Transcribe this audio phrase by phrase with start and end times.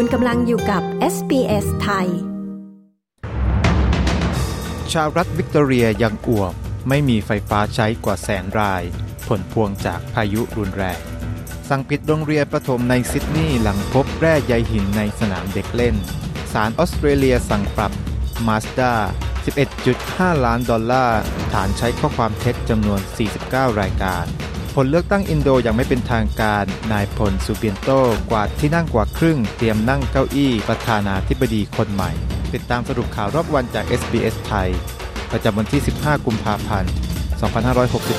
[0.00, 0.82] คุณกำลังอยู่กับ
[1.14, 2.08] SBS ไทย
[4.92, 6.54] ชาวรัฐวิกตอเรียยังอ่วบ
[6.88, 8.82] ไม่มีไฟฟ้าใช้กว่าแสนราย
[9.28, 11.00] ผลพวงจากพายุรุนแรง
[11.68, 15.96] สั่งปิดโรงเรียนประถมในซิดนีย์หลังพบแร่ใยหินในสนามเด็กเล่น
[16.52, 17.92] ศาลออสเตรเลียสั่งปรับ
[18.46, 18.92] มาสด้า
[19.68, 21.20] 11.5 ล้านดอลลาร์
[21.52, 23.00] ฐานใช้ข้อความเท็จจำนวน
[23.40, 24.26] 49 รายการ
[24.74, 27.90] ผลเลือกตั้งอินโดยังไม่เป็นทางการ นายพลสุเบียนโต
[28.30, 32.10] กวาดที่นั่งกว่าครึ่ง เตรียมนั่งเก้าอี้ประธานาธิบดีคนใหม่
[32.54, 34.68] ติดตามสรุปข่าวรอบวันจาก SBS ไทย
[35.32, 36.92] ประจำวันที่ 15 กุมภาพันธ์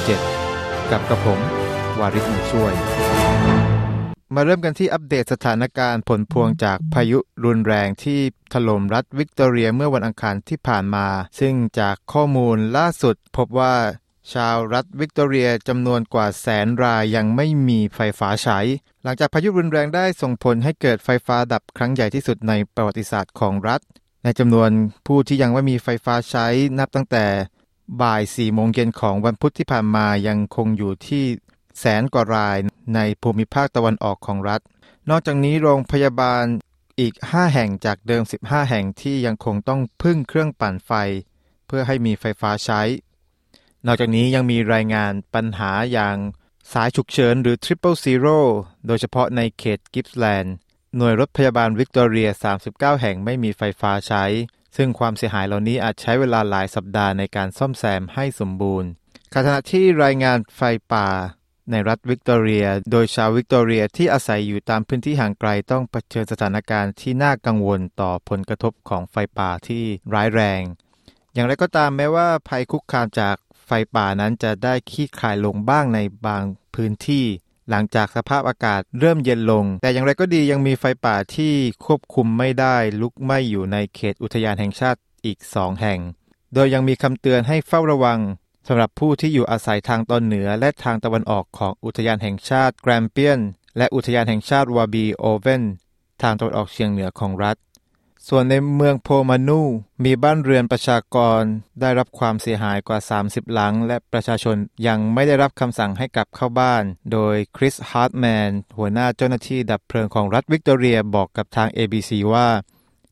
[0.07, 1.39] 2567 กับกระผม
[1.99, 2.73] วาริศมุช่วย
[4.35, 8.19] มาเริ่มกันที่อัปเดตสถานการณ์ผลพวงจากพายุรุนแรงที่
[8.53, 11.07] ถล่มรัฐวิกตอเรียเมื่อวันอังคารที่ผ่านมา
[11.39, 13.75] ซึ่งจากข้อมูลล่าสุดพบว่า
[14.33, 18.59] ชาวรัฐวิกตอเรียจำนวนกว่าแสนรายยังไม่มีไฟฟ้าใช้
[19.03, 23.81] หลังจากพายุรุนแรงได้ส่งผลให้เกิดไฟฟ้าดับครั้งใหญ่ที่สุดในประวัติศาสตร์ของรัฐ
[24.23, 24.69] ในจำนวน
[25.07, 26.47] ผู้ที่ยังไม่มีไฟฟ้าใช้
[26.79, 27.25] นับตั้งแต่
[28.01, 31.23] บ่าย4โมงเย็นของวันพุธที่ผ่านมายังคงอยู่ที่
[31.79, 32.57] แสนกว่าราย
[32.95, 34.61] ในภูมิภาคตะวันออกของรัฐ
[35.09, 36.43] นอกจากนี้โรงพยาบาล
[36.99, 40.91] อีก 5 แห่งจากเดิม 15 แห่งที่ยังคงต้องพึ่งเครื่องปั่นไฟ
[41.67, 42.81] เพื่อให้มีไฟฟ้าใช้
[43.85, 46.17] นอกจากนี้ยังมีรายงานปัญหาอย่าง
[46.73, 48.39] สายฉุกเฉินหรือ Triple Zero
[48.87, 50.55] โดยเฉพาะในเขตกิปส์แลนด์
[50.97, 52.29] หน่วยรถพยาบาลวิกตอเรีย
[52.65, 54.25] 39 แห่งไม่มีไฟฟ้าใช้
[54.77, 58.89] ซึ่งความเสียหายเหล่านี้อาจใช้เวลาหลายสัปดาห์ในการซ่อมแซมให้สมบูรณ์
[59.35, 60.61] ขณะที่รายงานไฟ
[60.93, 61.07] ป่า
[61.71, 69.83] ในรัฐวิกตอเรีย โดยชาววิกตอเรียที่อาศัยอยู่ตามพื้นที่ห่างไกลต้องเผชิญสถานการณ์ที่น่ากังวลต่อผลกระทบของไฟป่าที่
[70.13, 70.61] ร้ายแรง
[71.33, 73.35] อย่างไรก็ตามแม้ว่าภัยคุกคามจาก
[73.69, 76.43] ไฟป่านั้นจะได้ขี้คลายลงบ้างในบาง
[76.75, 77.25] พื้นที่
[77.69, 81.53] หลังจากสภาพอากาศเริ่มเย็นลง แต่อย่างไรก็ดียังมีไฟป่าที่
[81.85, 85.99] ควบคุมไม่ได้ลุกไหม้อยู่ในเขตอุทยานแห่งชาติอีกสองแห่ง
[86.53, 88.19] โดยยังมีคำเตือนให้เฝ้าระวัง
[88.67, 93.39] สำหรับผู้ที่อยู่อาศัยทางตอนเหนือและทางตะวันออกของอุทยานแห่งชาติแกรมเปียน
[93.77, 95.63] และอุทยานแห่งชาติวาบีโอเวน
[96.21, 97.55] ทางตะวันออกเฉียงเหนือของรัฐ
[98.27, 99.61] ส่วนในเมืองโพโมนอล
[100.03, 101.41] มีบ้านเรือนประชากร
[101.81, 104.57] ได้รับความเสียหายกว่า 30 หลัง และประชาชน
[104.87, 112.47] ยังไม่ได้รับคำสั่งให้กลับเข้าบ้าน โดยคริสฮาร์ดแมนหัวหน้าเจ้าหน้าที่ดับเพลิงของรัฐวิกตอเรียบอกกับทาง ABC ว่า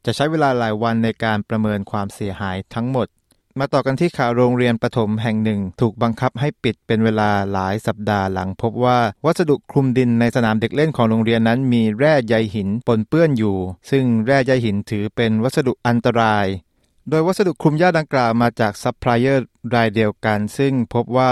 [0.06, 3.08] จะใช้เวลาหลายวันในการประเมินความเสียหายทั้งหมด
[3.60, 13.58] มาต่อกันที่ข่าวโรงเรียนประถมแห่งหนึ่ง ถูกบังคับให้ปิดเป็นเวลาหลายสัปดาห์หลังพบว่าวัสดุคลุมดินในสนามเด็กเล่นของโรงเรียนนั้นมีแร่ใยหินปนเปื้อนอยู่
[13.92, 16.46] ซึ่งแร่ใยหินถือเป็นวัสดุอันตราย
[17.10, 21.32] โดยวัสดุคลุมหญ้าดังกล่าวมาจากซัพพลายเออร์รายเดียวกัน ซึ่งพบว่า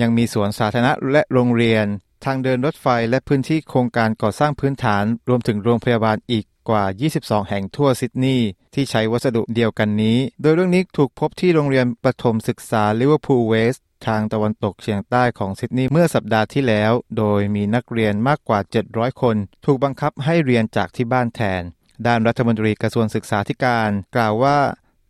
[0.00, 1.86] ยังมีสวนสาธารณะและโรงเรียน
[2.24, 6.84] ทางเดินรถไฟและพื้นที่โครงการก่อสร้างพื้นฐานรวมถึงโรงพยาบาลอีก กว่า
[7.16, 18.60] 22 แห่งทั่วซิดนีย์ที่ใช้วัสดุเดียวกันนี้ โดยเรื่องนี้ถูกพบที่โรงเรียนประถมศึกษาลิเวอร์พูลเวสต์ทางตะวันตกเฉียงใต้ของซิดนีย์เมื่อสัปดาห์ที่แล้ว โดยมีนักเรียนมากกว่า
[18.90, 21.62] 700 คน ถูกบังคับให้เรียนจากที่บ้านแทน
[22.06, 24.58] ด้านรัฐมนตรีกระทรวงศึกษาธิการ กล่าวว่า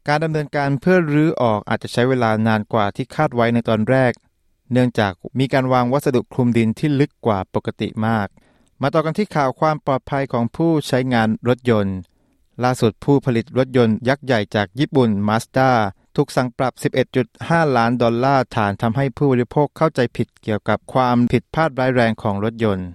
[0.08, 4.12] การดำเนินการเพื่อรื้อออกอาจจะใช้เวลานานกว่าที่คาดไว้ในตอนแรก
[4.72, 8.28] เนื่องจากมีการวางวัสดุคลุมดินที่ลึกกว่าปกติมาก
[8.82, 11.96] มาต่อกันที่ข่าวความปลอดภัยของผู้ใช้งานรถยนต์
[12.64, 15.70] ล่าสุดผู้ผลิตรถยนต์ยักษ์ใหญ่จากญี่ปุ่นมาสด้า
[16.16, 16.72] ถูกสั่งปรับ
[17.24, 22.88] 11.5 ล้านดอลลาร์ฐานทำให้ผู้บริโภคเข้าใจผิดเกี่ยวกับความผิดพลาดร้ายแรงของรถยนต์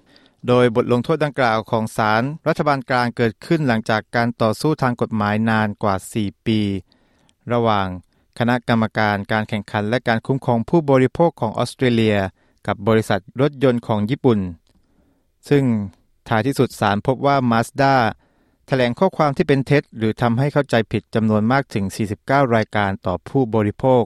[0.48, 6.60] โดยบทลงโทษดังกล่าวของศาลรรัฐบาลกลางเกิดขึ้นหลังจากการต่อสู้ทางกฎหมายนานกว่า 4 ปี
[7.54, 7.88] ระหว่าง
[8.40, 12.18] คณะกรรมการการแข่งขันและการคุ้มครองผู้บริโภคของออสเตรเลีย
[12.68, 14.40] กับบริษัทรถยนต์ของญี่ปุ่น
[15.50, 15.64] ซึ่ง
[16.30, 17.96] ท้ายที่สุดศาลพบว่ามาสด้า
[18.68, 21.86] แถลงข้อความที่เป็นเท็จ หรือทำให้เข้าใจผิดจำนวนมากถึง
[22.20, 24.04] 49 รายการต่อผู้บริโภค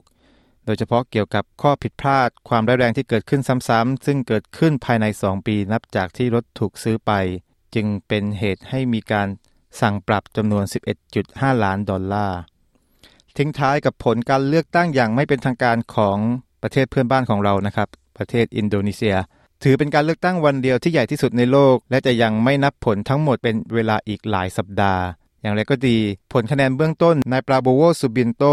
[0.64, 7.12] โดยเฉพาะเกี่ยวกับข้อผิดพลาด ความร้ายแรงที่เกิดขึ้นซ้ำๆซึ่งเกิดขึ้นภายใน 2 ปีนับจากที่รถถูกซื้อไป
[7.74, 9.28] จึงเป็นเหตุให้มีการ
[9.80, 10.64] สั่งปรับจำนวน
[11.14, 12.38] 11.5 ล้านดอลลาร์
[13.36, 16.18] ทิ้งท้ายกับผลการเลือกตั้งอย่างไม่เป็นทางการของ
[16.62, 19.16] ประเทศเพื่อนบ้านของเรานะครับ ประเทศอินโดนีเซีย
[19.62, 25.02] ถือเป็นการเลือกตั้งวันเดียวที่ใหญ่ที่สุดในโลก และจะยังไม่นับผลทั้งหมดเป็นเวลาอีกหลายสัปดาห์
[25.42, 25.98] อย่างไรก็ดี
[26.32, 28.44] ผลคะแนนเบื้องต้นนายปราโบโวสุบินโต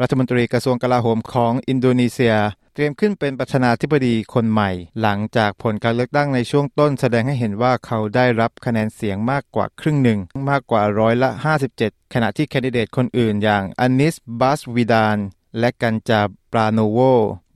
[0.00, 2.34] รัฐมนตรีกระทรวงกลาโหมของอินโดนีเซีย
[2.74, 4.70] เตรียมขึ้นเป็นประธานาธิบดีคนใหม่
[5.00, 10.18] หลังจากผลการเลือกตั้งในช่วงต้น แสดงให้เห็นว่าเขาได้รับคะแนนเสียงมากกว่าครึ่งหนึ่ง
[10.48, 11.30] มากกว่าร้อยละ
[11.72, 15.16] 57 ขณะที่แคนดิเดตคนอื่นอย่างอานิสบัสวิดาน
[15.58, 16.20] และกันจา
[16.52, 16.98] ปราโนโว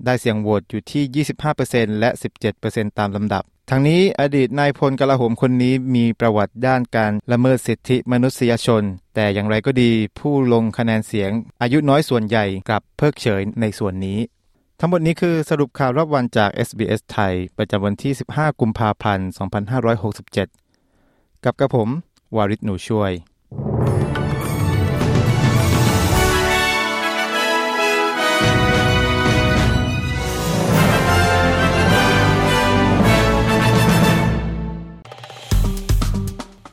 [0.05, 1.27] ได้เสียงโหวตอยู่ที่
[1.59, 2.11] 25%และ
[2.55, 8.83] 17%ตามลำดับทั้งนี้อดีตนายพลกลาโหมคนนี้มีประวัติด้านการละเมิดสิทธิมนุษยชน
[9.15, 11.31] แต่อย่างไรก็ดีผู้ลงคะแนนเสียง
[11.63, 14.19] อายุน้อยส่วนใหญ่กลับเพิกเฉยในส่วนนี้
[14.81, 19.29] ทั้งหมดนี้คือสรุปข่าวรอบวันจาก SBS ไทย ประจำวันที่ 15 กุมภาพันธ์
[20.57, 21.89] 2567 กับกระผม
[22.37, 23.13] วาริศหนูช่วย